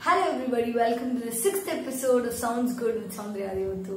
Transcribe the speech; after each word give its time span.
Hello 0.00 0.22
everybody 0.28 0.70
welcome 0.74 1.10
to 1.16 1.30
sixth 1.40 1.66
sixth 1.70 2.04
sounds 2.40 2.76
good 2.78 2.98
with 2.98 3.16
Good 3.16 3.58
with 3.64 3.88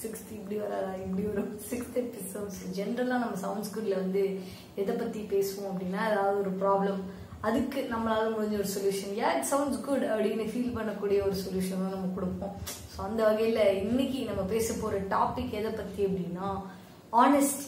sixth 0.00 0.30
இப்படி 0.32 0.56
வராதா? 0.56 0.90
இப்படி 1.04 1.22
வரும். 1.22 1.52
சிக்ஸ்த் 1.70 1.98
எபிசோட்ஸ் 2.00 2.58
ஜென்ரலாக 2.78 3.20
நம்ம 3.22 3.36
சவுண்ட்ஸ் 3.42 3.70
குட்ல 3.74 3.94
வந்து 3.94 4.22
எதை 4.74 4.94
பற்றி 4.94 5.20
பேசுவோம் 5.30 5.68
அப்படின்னா 5.70 6.00
ஏதாவது 6.10 6.40
ஒரு 6.40 6.52
ப்ராப்ளம் 6.62 7.00
அதுக்கு 7.42 7.80
நம்மளால 7.92 8.24
முடிஞ்ச 8.34 8.56
ஒரு 8.62 8.70
solution 8.74 9.14
yeah 9.20 9.30
it 9.36 9.48
sounds 9.52 9.80
good 9.80 10.06
அப்படின்னு 10.12 10.46
ஃபீல் 10.52 10.76
பண்ணக்கூடிய 10.78 11.20
ஒரு 11.28 11.36
சொல்யூஷனும் 11.44 11.94
நம்ம 11.94 12.10
கொடுப்போம். 12.14 12.54
ஸோ 12.92 13.00
அந்த 13.08 13.20
வகையில் 13.24 13.62
இன்னைக்கு 13.82 14.20
நம்ம 14.24 14.42
பேச 14.54 14.68
போகிற 14.74 15.00
டாபிக் 15.14 15.56
எதை 15.60 15.72
பற்றி 15.72 16.02
அப்படின்னா 16.06 16.48
ஆனஸ்டி 17.12 17.64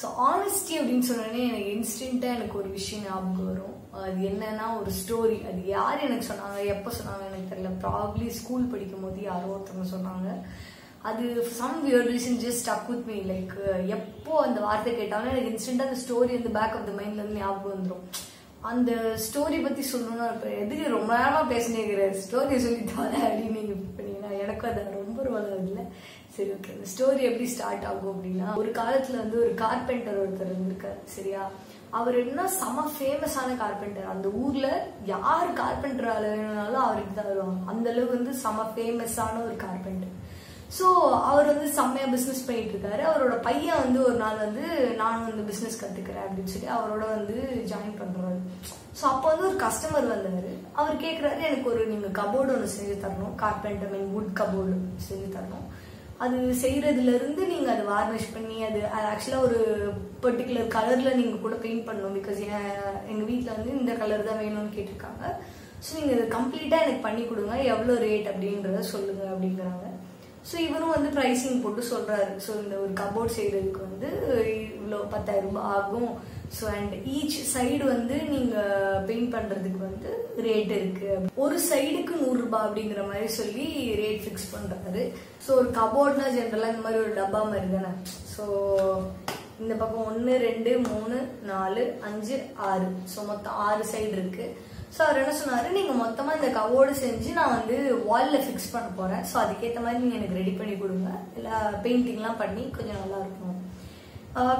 ஸோ 0.00 0.08
ஆனஸ்டி 0.30 0.74
அப்படின்னு 0.80 1.08
சொன்னோடனே 1.08 1.40
எனக்கு 1.50 1.70
இன்ஸ்டண்ட்டாக 1.76 2.36
எனக்கு 2.38 2.56
ஒரு 2.60 2.68
விஷயம் 2.78 3.04
ஞாபகம் 3.06 3.48
வரும். 3.50 3.76
அது 4.04 4.18
என்னன்னா 4.30 4.66
ஒரு 4.80 4.90
ஸ்டோரி 4.98 5.38
அது 5.50 5.60
யார் 5.76 6.04
எனக்கு 6.06 6.28
சொன்னாங்க 6.28 6.58
எப்போ 6.74 6.90
சொன்னாங்க 6.98 7.24
எனக்கு 7.30 7.50
தெரியல. 7.52 7.72
ப்ராப்ளி 7.84 8.26
ஸ்கூல் 8.40 8.70
படிக்கும் 8.72 9.04
போது 9.06 9.18
யாரோ 9.30 9.48
ஒருத்தவங்க 9.54 9.88
சொன்னாங்க. 9.94 10.28
அது 11.10 11.24
some 11.58 11.78
weird 11.84 12.08
reason 12.12 12.40
just 12.44 12.62
stuck 12.64 12.88
with 12.92 13.06
me 13.10 13.18
like 13.32 13.54
எப்போ 13.96 14.32
அந்த 14.46 14.58
வார்த்தை 14.66 14.90
கேட்டாலும் 15.00 15.32
எனக்கு 15.32 15.52
இன்ஸ்டண்ட்டாக 15.52 15.88
அந்த 15.90 16.00
ஸ்டோரி 16.04 16.32
அந்த 16.40 16.50
பேக் 16.58 16.76
ஆஃப் 16.78 16.88
த 16.88 16.94
மைண்ட்ல 16.98 17.24
ஞாபகம் 17.38 17.74
வந்துடும் 17.74 18.04
அந்த 18.70 18.92
ஸ்டோரி 19.26 19.58
பற்றி 19.66 19.82
சொல்லணும்னா 19.90 20.26
இப்போ 20.34 20.48
எதுக்கு 20.62 20.94
ரொம்ப 20.96 21.10
நேரமாக 21.20 21.50
பேசினேங்கிற 21.52 22.08
ஸ்டோரியை 22.24 22.58
சொல்லி 22.64 22.82
தர 22.90 23.12
அப்படின்னு 23.28 23.60
நீங்கள் 23.60 23.84
பண்ணீங்கன்னா 23.98 24.32
எனக்கும் 24.42 24.70
அது 24.72 24.82
நம்பர் 25.22 25.50
ரொம்ப 25.52 25.84
சரி 26.36 26.50
ஓகே 26.50 26.72
இந்த 26.72 26.86
ஸ்டோரி 26.92 27.22
எப்படி 27.22 27.46
ஸ்டார்ட் 27.48 27.84
ஆகும் 27.84 28.12
அப்படின்னா 28.12 28.48
ஒரு 28.54 28.70
காலத்தில் 28.72 29.20
வந்து 29.20 29.36
ஒரு 29.38 29.52
கார்பெண்டர் 29.56 30.20
ஒருத்தர் 30.20 30.50
இருந்திருக்காரு 30.50 30.98
சரியா? 31.14 31.42
அவர் 31.92 32.16
என்ன 32.18 32.40
செம 32.56 32.84
ஃபேமஸான 32.90 33.56
கார்பெண்டர் 33.56 34.10
அந்த 34.12 34.28
ஊர்ல 34.40 34.66
யார் 35.06 35.50
கார்பெண்டர் 35.54 36.10
ஆள 36.10 36.24
வேணும்னாலும் 36.32 36.84
அவருக்கு 36.84 37.14
தான் 37.14 37.30
வருவாங்க. 37.30 37.58
அந்த 37.70 37.86
அளவுக்கு 37.90 38.18
வந்து 38.18 38.34
செம 38.42 38.66
ஃபேமஸான 38.70 39.42
ஒரு 39.44 39.56
கார்பெண்டர் 39.56 40.14
ஸோ 40.78 40.86
அவர் 41.30 41.50
வந்து 41.52 41.68
செம்மையா 41.76 42.06
பிஸ்னஸ் 42.14 42.44
பண்ணிட்டு 42.48 42.74
இருக்காரு 42.74 43.02
அவரோட 43.10 43.36
பையன் 43.46 43.82
வந்து 43.84 43.98
ஒரு 44.08 44.16
நாள் 44.22 44.42
வந்து 44.44 44.64
நானும் 45.00 45.28
வந்து 45.30 45.46
பிஸ்னஸ் 45.50 45.80
கற்றுக்கிறேன் 45.80 46.26
அப்படின்னு 46.26 46.52
சொல்லி 46.52 46.68
அவரோட 46.76 47.04
வந்து 47.16 47.36
ஜாயின் 47.70 47.98
பண்ணுறாரு 48.00 48.38
ஸோ 48.98 49.04
அப்போ 49.12 49.26
வந்து 49.30 49.46
ஒரு 49.48 49.56
கஸ்டமர் 49.64 50.10
வந்தார். 50.12 50.50
அவர் 50.80 51.02
கேட்குறாரு 51.04 51.40
எனக்கு 51.48 51.68
ஒரு 51.72 51.82
நீங்கள் 51.92 52.16
கபோர்டு 52.18 52.54
ஒன்று 52.54 52.74
செஞ்சு 52.76 52.96
தரணும். 53.04 53.34
கார்பெண்டர் 53.42 53.92
மீன் 53.94 54.10
வுட் 54.14 54.32
கபோர்டு 54.40 54.74
செஞ்சு 55.08 55.28
தரணும். 55.36 55.66
அது 56.24 56.38
செய்கிறதுலேருந்து 56.62 57.18
இருந்து 57.18 57.42
நீங்க 57.52 57.68
அதை 57.74 57.84
வார்னிஷ் 57.90 58.34
பண்ணி 58.34 58.56
அது 58.68 58.80
அது 58.96 59.06
ஆக்சுவலாக 59.12 59.46
ஒரு 59.46 59.58
பர்டிகுலர் 60.24 60.74
கலரில் 60.76 61.18
நீங்கள் 61.20 61.44
கூட 61.44 61.56
பெயிண்ட் 61.64 61.86
பண்ணணும். 61.88 62.16
பிகாஸ் 62.18 62.40
எங்கள் 63.10 63.28
வீட்டில் 63.30 63.56
வந்து 63.56 63.70
இந்த 63.78 63.94
கலர் 64.02 64.28
தான் 64.28 64.42
வேணும்னு 64.42 64.74
கேட்டிருக்காங்க. 64.76 65.24
ஸோ 65.84 65.90
நீங்கள் 65.98 66.16
இது 66.16 66.26
கம்ப்ளீட்டாக 66.36 66.84
எனக்கு 66.86 67.06
பண்ணி 67.06 67.22
கொடுங்க. 67.24 67.54
எவ்வளோ 67.74 67.96
ரேட் 68.06 68.30
அப்படின்றத 68.32 68.82
சொல்லுங்க 68.92 69.24
அப்படிங்கிறாங்க. 69.32 69.86
ஸோ 70.48 70.56
இவரும் 70.66 70.94
வந்து 70.96 71.10
ப்ரைஸிங் 71.16 71.62
போட்டு 71.62 71.82
சொல்கிறாரு 71.92 72.32
ஸோ 72.44 72.50
இந்த 72.62 72.74
ஒரு 72.82 72.92
கபோர்ட் 73.00 73.36
செய்கிறதுக்கு 73.36 73.80
வந்து 73.88 74.08
இவ்வளோ 74.76 74.98
பத்தாயிரம் 75.14 75.48
ரூபாய் 75.48 75.70
ஆகும். 75.78 76.12
ஸோ 76.58 76.64
அண்ட் 76.76 76.94
ஈச் 77.16 77.36
சைடு 77.52 77.82
வந்து 77.94 78.16
நீங்கள் 78.32 79.02
பெயிண்ட் 79.08 79.34
பண்ணுறதுக்கு 79.34 79.80
வந்து 79.88 80.10
ரேட் 80.46 80.72
இருக்குது 80.78 81.28
ஒரு 81.44 81.56
சைடுக்கு 81.68 82.14
நூறுரூபா 82.22 82.60
அப்படிங்கிற 82.66 83.02
மாதிரி 83.10 83.28
சொல்லி 83.40 83.66
ரேட் 84.00 84.24
ஃபிக்ஸ் 84.24 84.50
பண்ணுறாரு 84.54 85.02
ஸோ 85.44 85.50
ஒரு 85.60 85.68
கபோர்ட்னா 85.80 86.26
ஜென்ரலாக 86.36 86.72
இந்த 86.74 86.84
மாதிரி 86.86 87.02
ஒரு 87.04 87.12
டப்பா 87.20 87.42
மாதிரி 87.52 87.68
தானே. 87.76 87.92
ஸோ 88.34 88.44
இந்த 89.62 89.74
பக்கம் 89.80 90.08
ஒன்று 90.10 90.34
ரெண்டு 90.48 90.72
மூணு 90.90 91.16
நாலு 91.52 91.82
அஞ்சு 92.08 92.36
ஆறு. 92.70 92.90
ஸோ 93.14 93.26
மொத்தம் 93.30 93.58
ஆறு 93.68 93.84
சைடு 93.92 94.12
இருக்குது 94.18 94.54
ஸோ 94.94 95.00
அவர் 95.06 95.20
என்ன 95.22 95.32
சொன்னார்? 95.40 95.66
நீங்கள் 95.78 96.00
மொத்தமாக 96.02 96.38
இந்த 96.38 96.48
கவோடு 96.58 96.92
செஞ்சு 97.02 97.30
நான் 97.38 97.56
வந்து 97.58 97.76
வாலில் 98.08 98.44
ஃபிக்ஸ் 98.46 98.72
பண்ண 98.72 98.88
போகிறேன் 98.98 99.24
ஸோ 99.30 99.36
அதுக்கேற்ற 99.42 99.80
மாதிரி 99.84 100.02
நீங்கள் 100.02 100.18
எனக்கு 100.20 100.40
ரெடி 100.40 100.54
பண்ணி 100.60 100.74
கொடுங்க. 100.80 101.10
இல்லை 101.38 101.56
பெயிண்டிங்லாம் 101.84 102.42
பண்ணி 102.42 102.64
கொஞ்சம் 102.78 103.00
நல்லா 103.02 103.20
இருக்கும். 103.24 103.56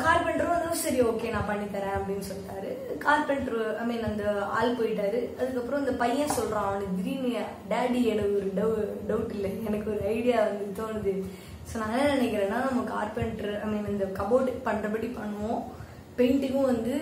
கார்பெண்டரும் 0.05 0.55
வந்து 0.55 0.79
சரி 0.85 1.01
ஓகே 1.09 1.33
நான் 1.35 1.49
பண்ணித்தரேன் 1.51 1.97
அப்படின்னு 1.99 2.29
சொல்லிட்டாரு. 2.29 2.71
கார்பெண்டர் 3.05 3.61
ஐ 3.83 3.85
மீன் 3.91 4.09
அந்த 4.09 4.25
ஆள் 4.59 4.79
போயிட்டாரு. 4.79 5.21
அதுக்கப்புறம் 5.41 5.83
இந்த 5.83 5.93
பையன் 6.01 6.35
சொல்கிறான் 6.39 6.69
அவனுக்கு 6.69 6.97
திடீர்னு 7.01 7.31
டேடி 7.73 8.01
எனக்கு 8.15 8.39
ஒரு 8.41 8.49
டவு 8.59 8.79
டவுட் 9.11 9.35
இல்லை. 9.37 9.53
எனக்கு 9.69 9.87
ஒரு 9.95 10.03
ஐடியா 10.15 10.39
வந்து 10.49 10.67
தோணுது. 10.81 11.15
ஸோ 11.69 11.77
நான் 11.81 11.95
என்ன 11.99 12.17
நினைக்கிறேன்னா 12.17 12.59
நம்ம 12.69 12.83
கார்பெண்டர் 12.95 13.53
ஐ 13.65 13.69
மீன் 13.73 13.93
இந்த 13.95 14.09
கபோர்டு 14.19 14.57
பண்ணுறபடி 14.69 15.11
பண்ணுவோம். 15.21 15.63
பெயிண்டிங்கும் 16.21 16.71
வந்து 16.73 16.95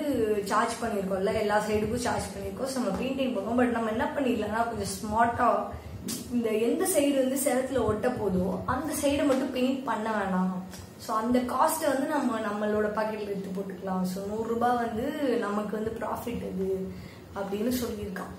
சார்ஜ் 0.52 0.74
பண்ணியிருக்கோம்ல 0.80 1.34
எல்லா 1.42 1.58
சைடுக்கும் 1.68 2.06
சார்ஜ் 2.06 2.32
பண்ணியிருக்கோம் 2.32 2.70
ஸோ 2.72 2.78
நம்ம 2.80 2.94
பெயிண்டிங் 3.02 3.36
போகும் 3.36 3.60
பட் 3.60 3.76
நம்ம 3.76 3.92
என்ன 3.96 4.06
பண்ணிடலாம்னா 4.16 4.62
கொஞ்சம் 4.70 4.94
ஸ்மார்ட்டாக 4.96 5.86
இந்த 6.34 6.48
எந்த 6.66 6.82
சைடு 6.92 7.16
வந்து 7.22 7.38
சிலத்தில் 7.44 7.86
ஒட்ட 7.88 8.08
போதோ 8.18 8.44
அந்த 8.74 8.90
சைடை 9.00 9.24
மட்டும் 9.30 9.54
பெயிண்ட் 9.56 9.80
பண்ண 9.88 10.08
வேணாம். 10.18 10.52
ஸோ 11.04 11.10
அந்த 11.22 11.38
காஸ்ட்டை 11.52 11.88
வந்து 11.92 12.06
நம்ம 12.12 12.38
நம்மளோட 12.46 12.86
பாக்கெட்டில் 12.96 13.32
எடுத்து 13.32 13.50
போட்டுக்கலாம். 13.56 14.04
ஸோ 14.12 14.18
நூறுரூபா 14.30 14.70
வந்து 14.84 15.06
நமக்கு 15.46 15.72
வந்து 15.78 15.92
ப்ராஃபிட் 16.00 16.44
அது 16.50 16.68
அப்படின்னு 17.38 17.72
சொல்லியிருக்கான். 17.82 18.32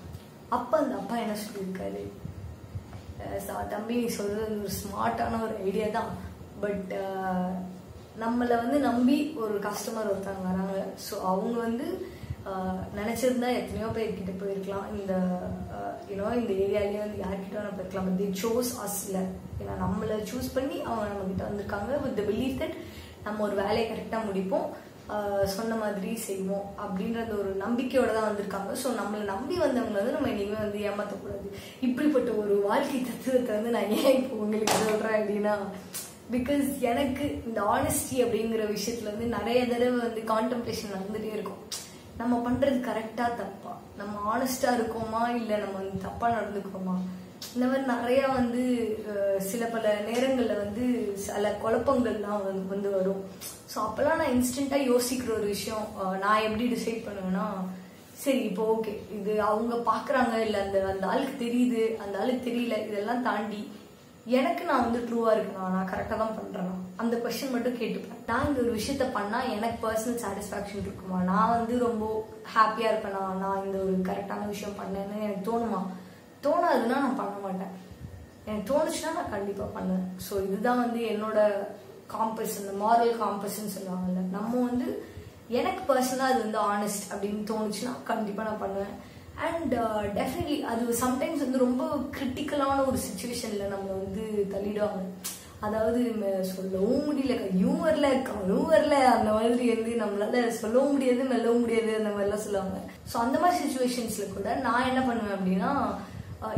அப்போ 0.56 0.74
அந்த 0.82 0.94
அப்பா 1.00 1.16
என்ன 1.24 1.36
சொல்லியிருக்காரு? 1.44 2.02
தம்பி 3.74 3.94
நீ 4.00 4.06
சொல்றது 4.18 4.56
ஒரு 4.62 4.72
ஸ்மார்ட்டான 4.80 5.40
ஒரு 5.46 5.56
ஐடியா 5.68 5.88
தான். 5.98 6.10
பட் 6.64 6.92
நம்மளை 8.22 8.54
வந்து 8.62 8.78
நம்பி 8.88 9.16
ஒரு 9.42 9.54
கஸ்டமர் 9.66 10.10
ஒருத்தவங்க 10.12 10.48
வராங்க. 10.50 10.78
ஸோ 11.06 11.14
அவங்க 11.30 11.54
வந்து 11.66 11.86
நினைச்சிருந்தா 12.98 13.48
எத்தனையோ 13.60 13.88
பேர்கிட்ட 13.96 14.32
போயிருக்கலாம். 14.40 14.86
இந்த 14.98 15.12
யூனோ 16.10 16.28
இந்த 16.40 16.52
ஏரியாலேயே 16.64 17.02
வந்து 17.04 17.22
யார்கிட்ட 17.22 17.56
வேணா 17.58 17.72
போயிருக்கலாம். 17.74 18.06
பட் 18.08 18.20
தி 18.22 18.28
சோஸ் 18.42 18.70
அஸ்ல 18.84 19.16
ஏன்னா 19.60 19.74
நம்மளை 19.84 20.16
சூஸ் 20.30 20.54
பண்ணி 20.56 20.76
அவங்க 20.88 21.08
நம்ம 21.10 21.26
கிட்ட 21.30 21.44
வந்திருக்காங்க 21.48 21.98
வித் 22.04 22.18
த 22.20 22.24
பிலீஃப் 22.30 22.60
தட் 22.62 22.76
நம்ம 23.26 23.42
ஒரு 23.48 23.56
வேலையை 23.62 23.84
கரெக்டாக 23.88 24.28
முடிப்போம். 24.28 24.68
சொன்ன 25.54 25.76
மாதிரி 25.82 26.10
செய்வோம் 26.26 26.66
அப்படின்றது 26.84 27.32
ஒரு 27.42 27.52
நம்பிக்கையோட 27.62 28.10
தான் 28.16 28.28
வந்திருக்காங்க. 28.28 28.72
ஸோ 28.82 28.88
நம்மளை 29.00 29.24
நம்பி 29.32 29.56
வந்தவங்க 29.64 29.98
வந்து 30.00 30.16
நம்ம 30.16 30.30
இனிமேல் 30.34 30.64
வந்து 30.66 30.84
ஏமாற்றக்கூடாது 30.90 31.48
இப்படிப்பட்ட 31.86 32.30
ஒரு 32.42 32.54
வாழ்க்கை 32.68 33.00
தத்துவத்தை 33.00 33.52
வந்து 33.56 33.74
நான் 33.76 33.92
ஏன் 33.98 34.18
இப்போ 34.20 34.36
உங்களுக்கு 34.44 34.76
சொல்கிறேன் 34.86 35.18
அப்படின்னா 35.20 35.54
பிகாஸ் 36.34 36.66
எனக்கு 36.90 37.24
இந்த 37.48 37.60
ஆனஸ்டி 37.74 38.16
அப்படிங்கிற 38.24 38.64
விஷயத்துல 38.74 39.12
வந்து 39.12 39.26
நிறைய 39.36 39.60
தடவை 39.72 39.96
வந்து 40.06 40.22
கான்டம்ப்ளேஷன் 40.32 40.94
நடந்துட்டே 40.94 41.30
இருக்கும். 41.36 41.62
நம்ம 42.20 42.34
பண்றது 42.46 42.78
கரெக்டா 42.88 43.26
தப்பா? 43.40 43.72
நம்ம 44.00 44.14
ஆனஸ்டா 44.34 44.70
இருக்கோமா? 44.78 45.22
இல்ல 45.40 45.50
நம்ம 45.62 45.76
வந்து 45.82 45.98
தப்பா 46.06 46.26
நடந்துக்கிறோமா? 46.36 46.96
இந்த 47.54 47.64
மாதிரி 47.66 47.84
நிறைய 47.92 48.22
வந்து 48.38 48.62
சில 49.50 49.62
பல 49.74 49.92
நேரங்கள்ல 50.08 50.54
வந்து 50.64 50.84
சில 51.26 51.52
குழப்பங்கள்லாம் 51.62 52.42
வந்து 52.72 52.90
வரும். 52.96 53.22
ஸோ 53.72 53.76
அப்பெல்லாம் 53.86 54.20
நான் 54.20 54.34
இன்ஸ்டண்டா 54.36 54.78
யோசிக்கிற 54.90 55.30
ஒரு 55.38 55.46
விஷயம் 55.54 55.86
நான் 56.24 56.44
எப்படி 56.46 56.64
டிசைட் 56.74 57.06
பண்ணுவேன்னா 57.06 57.46
சரி 58.22 58.40
இப்போ 58.48 58.62
ஓகே 58.74 58.92
இது 59.18 59.34
அவங்க 59.50 59.74
பாக்குறாங்க 59.90 60.34
இல்ல 60.46 60.56
அந்த 60.64 60.78
அந்த 60.92 61.04
ஆளுக்கு 61.12 61.36
தெரியுது 61.44 61.82
அந்த 62.04 62.14
ஆளுக்கு 62.22 62.42
தெரியல 62.48 62.76
இதெல்லாம் 62.88 63.22
தாண்டி 63.28 63.60
எனக்கு 64.38 64.62
நான் 64.64 64.84
வந்து 64.84 64.98
ட்ரூவா 65.08 65.30
இருக்கணும்? 65.34 65.74
நான் 65.74 65.90
கரெக்டா 65.92 66.16
தான் 66.22 66.36
பண்றேன்? 66.38 66.72
அந்த 66.96 67.14
கொஸ்டின் 67.16 67.54
மட்டும் 67.54 67.78
கேட்டுப்பேன். 67.80 68.20
நான் 68.26 68.46
இந்த 68.48 68.60
ஒரு 68.60 68.72
விஷயத்த 68.78 69.04
பண்ணா 69.12 69.38
எனக்கு 69.54 69.78
பர்சனல் 69.84 70.20
சாட்டிஸ்பாக்சன் 70.22 70.82
இருக்குமா? 70.84 71.18
நான் 71.30 71.54
வந்து 71.56 71.74
ரொம்ப 71.78 72.04
ஹாப்பியா 72.54 72.88
இருப்பேனா? 72.90 73.22
நான் 73.44 73.64
இந்த 73.64 73.78
ஒரு 73.78 73.94
கரெக்டான 74.08 74.46
விஷயம் 74.46 74.78
பண்ணேன்னு 74.80 75.16
எனக்கு 75.26 75.44
தோணுமா? 75.50 75.80
தோணாதுன்னா 76.44 76.98
நான் 77.04 77.20
பண்ண 77.22 77.36
மாட்டேன். 77.46 77.72
எனக்கு 78.46 78.66
தோணுச்சுன்னா 78.72 79.14
நான் 79.18 79.34
கண்டிப்பா 79.36 79.64
பண்ணுவேன். 79.76 80.06
ஸோ 80.26 80.34
இதுதான் 80.46 80.82
வந்து 80.84 81.00
என்னோட 81.12 81.38
காம்பஸ் 82.14 82.58
இந்த 82.60 82.72
மாரல் 82.84 83.20
காம்பஸ்ன்னு 83.24 83.74
சொல்லுவாங்கல்ல. 83.76 84.22
நம்ம 84.36 84.52
வந்து 84.68 84.88
எனக்கு 85.48 85.82
பர்சனலாக 85.88 86.32
அது 86.32 86.40
வந்து 86.46 86.60
ஆனஸ்ட் 86.72 87.06
அப்படின்னு 87.12 87.42
தோணுச்சுன்னா 87.52 87.92
கண்டிப்பாக 88.04 88.48
நான் 88.48 88.62
பண்ணுவேன். 88.64 88.94
அண்ட் 89.46 89.74
டெஃபினெட்லி 90.18 90.56
uh, 90.60 90.70
அது 90.70 90.94
சம்டைம்ஸ் 91.04 91.44
வந்து 91.44 91.64
ரொம்ப 91.66 91.82
கிரிட்டிக்கலான 92.16 92.78
ஒரு 92.90 92.98
சுச்சுவேஷனில் 93.08 93.72
நம்ம 93.74 93.88
வந்து 94.02 94.24
தள்ளிடுவாங்க. 94.54 95.02
அதாவது 95.66 96.00
சொல்லவும் 96.50 97.06
முடியல 97.06 97.34
ஹியூமர்ல 97.56 98.10
இருக்கவும் 98.12 98.70
அந்த 99.16 99.30
மாதிரி 99.36 99.64
வந்து 99.74 99.92
நம்மளால 100.02 100.50
சொல்லவும் 100.60 100.92
முடியாது 100.92 101.24
மெல்லவும் 101.32 101.60
முடியாது 101.60 101.90
அந்த 101.98 102.12
மாதிரிலாம் 102.14 102.46
சொல்லுவாங்க. 102.46 102.78
ஸோ 103.10 103.16
அந்த 103.24 103.36
மாதிரி 103.42 103.60
சுச்சுவேஷன்ஸில் 103.62 104.34
கூட 104.36 104.54
நான் 104.66 104.88
என்ன 104.90 105.02
பண்ணுவேன் 105.08 105.36
அப்படின்னா 105.36 105.72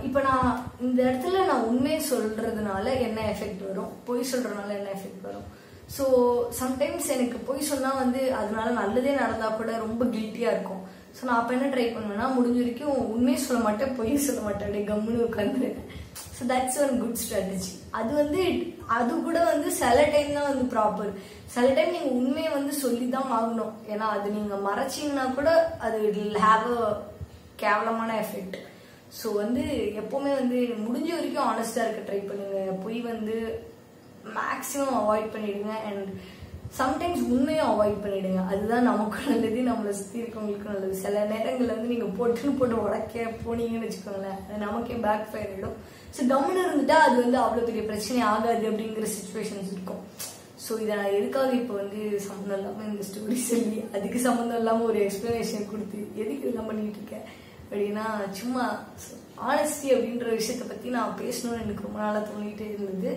இப்போ 0.06 0.20
நான் 0.28 0.48
இந்த 0.86 0.98
இடத்துல 1.02 1.44
நான் 1.50 1.68
உண்மையை 1.70 2.00
சொல்கிறதுனால 2.10 2.86
என்ன 3.06 3.20
எஃபெக்ட் 3.32 3.62
வரும்? 3.68 3.92
பொய் 4.08 4.30
சொல்கிறதுனால 4.32 4.70
என்ன 4.78 4.90
எஃபெக்ட் 4.98 5.26
வரும்? 5.28 5.46
ஸோ 5.96 6.04
சம்டைம்ஸ் 6.60 7.08
எனக்கு 7.16 7.38
பொய் 7.48 7.68
சொன்னால் 7.70 8.00
வந்து 8.02 8.20
அதனால 8.40 8.66
நல்லதே 8.80 9.14
நடந்தால் 9.14 9.58
கூட 9.60 9.70
ரொம்ப 9.76 10.04
கில்ட்டியாக 10.04 10.54
இருக்கும். 10.56 10.84
ஸோ 11.16 11.22
நான் 11.26 11.40
அப்போ 11.40 11.52
என்ன 11.56 11.66
ட்ரை 11.72 11.86
பண்ணுவேன்னா 11.94 12.26
முடிஞ்ச 12.36 12.58
வரைக்கும் 12.62 12.96
உண்மையை 13.14 13.38
சொல்ல 13.42 13.60
மாட்டேன் 13.66 13.96
பொய் 13.98 14.24
சொல்ல 14.26 14.40
மாட்டேன் 14.46 14.66
அப்படியே 14.68 14.86
கம்முன்னு 14.90 15.26
உட்காந்து 15.28 15.68
so 16.36 16.42
that's 16.50 16.78
one 16.84 16.94
good 17.02 17.20
strategy 17.22 17.72
அது 17.98 18.10
வந்து 18.20 18.42
அது 18.96 19.12
கூட 19.26 19.38
வந்து 19.52 19.68
சில 19.80 19.98
டைம் 20.14 20.36
தான் 20.38 20.50
வந்து 20.50 20.66
ப்ராப்பர் 20.74 21.12
சில 21.54 21.66
டைம் 21.76 21.94
நீங்கள் 21.94 22.18
உண்மையை 22.18 22.50
வந்து 22.56 22.74
சொல்லி 22.82 23.06
தான் 23.14 23.32
ஆகணும். 23.38 23.72
ஏன்னா 23.92 24.06
அது 24.16 24.26
நீங்கள் 24.36 24.64
மறைச்சிங்கன்னா 24.68 25.24
கூட 25.38 25.50
அது 25.86 25.98
இட் 26.08 26.38
ஹாவ் 26.46 26.68
அ 26.76 26.86
கேவலமான 27.62 28.10
எஃபெக்ட் 28.24 28.56
ஸோ 29.18 29.26
வந்து 29.40 29.64
எப்போவுமே 30.02 30.30
வந்து 30.40 30.58
முடிஞ்ச 30.84 31.10
வரைக்கும் 31.16 31.48
ஆனஸ்டாக 31.50 31.86
இருக்க 31.86 32.02
ட்ரை 32.08 32.20
பண்ணுங்க. 32.28 32.58
பொய் 32.84 33.00
வந்து 33.10 33.36
மேக்ஸிமம் 34.38 34.96
அவாய்ட் 35.00 35.34
பண்ணிடுங்க. 35.34 35.72
அண்ட் 35.88 36.08
சம்டைம்ஸ் 36.78 37.24
உண்மையை 37.34 37.62
அவாய்ட் 37.70 38.02
பண்ணிடுங்க. 38.02 38.42
அதுதான் 38.50 38.86
நமக்கும் 38.90 39.30
நல்லது 39.30 39.62
நம்மளை 39.70 39.92
சுற்றி 39.98 40.20
இருக்கவங்களுக்கும் 40.20 40.74
நல்லது. 40.74 40.94
சில 41.02 41.24
நேரங்களில் 41.32 41.74
வந்து 41.74 41.90
நீங்கள் 41.92 42.14
பொட்டுன்னு 42.18 42.58
போட்டு 42.58 42.76
உடக்க 42.84 43.24
போனீங்கன்னு 43.44 43.86
வச்சுக்கோங்களேன். 43.86 44.38
அது 44.46 44.62
நமக்கே 44.66 44.96
பேக் 45.06 45.30
ஃபயர் 45.32 45.50
ஆகிடும் 45.54 45.76
ஸோ 46.16 46.20
கம்முன்னு 46.30 46.62
இருந்துட்டா 46.64 46.96
அது 47.06 47.16
வந்து 47.24 47.38
அவ்வளோ 47.42 47.66
பெரிய 47.68 47.82
பிரச்சனை 47.90 48.22
ஆகாது 48.32 48.64
அப்படிங்கிற 48.70 49.08
சுச்சுவேஷன்ஸ் 49.16 49.70
இருக்கும். 49.74 50.02
ஸோ 50.64 50.72
இதை 50.82 50.94
நான் 50.98 51.16
எதுக்காக 51.18 51.52
இப்போ 51.60 51.74
வந்து 51.82 52.00
சம்மந்தம் 52.26 52.58
இல்லாமல் 52.58 52.90
இந்த 52.90 53.04
ஸ்டோரி 53.08 53.38
சொல்லி 53.50 53.78
அதுக்கு 53.96 54.18
சம்மந்தம் 54.26 54.60
இல்லாமல் 54.62 54.88
ஒரு 54.90 54.98
எக்ஸ்ப்ளனேஷன் 55.06 55.70
கொடுத்து 55.70 56.00
எதுக்கு 56.22 56.44
இதெல்லாம் 56.44 56.70
பண்ணிட்டு 56.70 57.00
இருக்கேன் 57.00 57.26
அப்படின்னா 57.72 58.06
சும்மா 58.38 58.64
ஆனஸ்டி 59.50 59.88
அப்படின்ற 59.94 60.26
விஷயத்தை 60.38 60.64
பற்றி 60.68 60.88
நான் 60.96 61.20
பேசணும்னு 61.20 61.62
எனக்கு 61.66 61.86
ரொம்ப 61.86 61.98
நாளாக 62.02 62.24
தோணிகிட்டே 62.30 62.66
இருந்தது. 62.72 63.12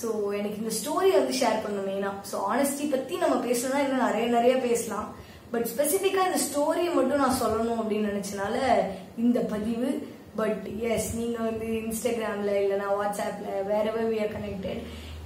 ஸோ 0.00 0.08
எனக்கு 0.38 0.60
இந்த 0.62 0.72
ஸ்டோரி 0.78 1.10
வந்து 1.18 1.34
ஷேர் 1.40 1.62
பண்ணணும் 1.64 1.88
மெயினாக 1.90 2.28
ஸோ 2.30 2.36
ஆனஸ்டி 2.52 2.86
பற்றி 2.94 3.14
நம்ம 3.22 3.36
பேசணும்னா 3.46 3.80
இன்னும் 3.84 4.06
நிறைய 4.08 4.26
நிறைய 4.36 4.54
பேசலாம். 4.66 5.08
பட் 5.52 5.66
ஸ்பெசிஃபிக்காக 5.72 6.28
இந்த 6.30 6.40
ஸ்டோரியை 6.48 6.92
மட்டும் 6.98 7.22
நான் 7.24 7.40
சொல்லணும் 7.42 7.80
அப்படின்னு 7.80 8.12
நினச்சனால 8.12 8.56
இந்த 9.24 9.40
பதிவு. 9.54 9.90
பட் 10.40 10.64
எஸ் 10.92 11.10
நீங்கள் 11.18 11.48
வந்து 11.48 11.66
இன்ஸ்டாகிராமில் 11.82 12.54
இல்லைனா 12.62 12.86
வாட்ஸ்அப்பில் 13.00 13.66
வேற 13.72 13.92
வி 14.12 14.16
ஆர் 14.22 14.32
கனெக்டட் 14.36 14.80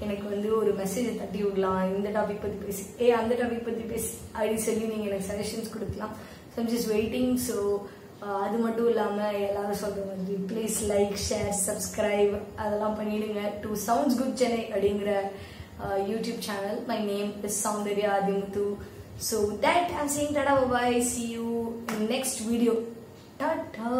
எனக்கு 0.05 0.25
வந்து 0.33 0.49
ஒரு 0.59 0.71
மெசேஜை 0.81 1.13
தட்டி 1.21 1.39
விடலாம். 1.45 1.85
இந்த 1.95 2.09
டாபிக் 2.17 2.43
பற்றி 2.43 2.59
பேசி 2.65 2.83
ஏ 3.05 3.07
அந்த 3.21 3.33
டாபிக் 3.43 3.69
பற்றி 3.69 3.85
பேசி 3.93 4.13
அப்படின்னு 4.35 4.67
சொல்லி 4.67 4.85
நீங்கள் 4.93 5.11
எனக்கு 5.11 5.31
சஜஷன்ஸ் 5.31 5.73
கொடுக்கலாம். 5.77 6.13
ஸோ 6.53 6.67
ஜஸ்ட் 6.73 6.91
வெயிட்டிங் 6.97 7.33
ஸோ 7.49 7.57
அது 8.23 8.56
மட்டும் 8.59 8.88
இல்லாமல் 8.91 9.37
எல்லாரும் 9.49 9.81
சொல்கிற 9.82 10.05
மாதிரி 10.06 10.37
ப்ளீஸ் 10.50 10.79
லைக் 10.93 11.15
ஷேர் 11.26 11.53
சப்ஸ்கிரைப் 11.67 12.32
அதெல்லாம் 12.62 12.97
பண்ணிடுங்க. 13.00 13.43
டு 13.62 13.69
சவுண்ட்ஸ் 13.87 14.19
குட் 14.20 14.38
சென்னை 14.41 14.62
அப்படிங்கிற 14.73 15.12
YouTube 16.11 16.41
channel 16.47 16.81
my 16.91 16.99
name 17.11 17.31
is 17.49 17.61
Soundarya 17.67 18.12
Athimuthu 18.19 18.65
so 19.29 19.37
that 19.67 19.93
I'm 20.00 20.12
seeing 20.17 20.35
tata 20.38 20.55
bye 20.75 21.00
see 21.12 21.25
you 21.37 21.47
next 22.15 22.41
video 22.50 22.75
tata 23.41 23.93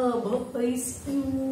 bye 0.55 0.77
see 0.89 1.15
you 1.37 1.47